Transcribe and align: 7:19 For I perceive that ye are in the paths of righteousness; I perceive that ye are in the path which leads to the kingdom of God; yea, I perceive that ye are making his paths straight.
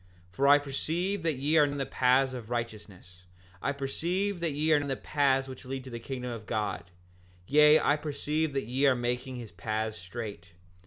7:19 0.29 0.31
For 0.31 0.47
I 0.47 0.57
perceive 0.57 1.21
that 1.21 1.35
ye 1.35 1.57
are 1.57 1.63
in 1.63 1.77
the 1.77 1.85
paths 1.85 2.33
of 2.33 2.49
righteousness; 2.49 3.21
I 3.61 3.71
perceive 3.71 4.39
that 4.39 4.53
ye 4.53 4.73
are 4.73 4.77
in 4.77 4.87
the 4.87 4.95
path 4.95 5.47
which 5.47 5.63
leads 5.63 5.83
to 5.83 5.89
the 5.91 5.99
kingdom 5.99 6.31
of 6.31 6.47
God; 6.47 6.89
yea, 7.45 7.79
I 7.79 7.97
perceive 7.97 8.53
that 8.53 8.65
ye 8.65 8.87
are 8.87 8.95
making 8.95 9.35
his 9.35 9.51
paths 9.51 9.99
straight. 9.99 10.53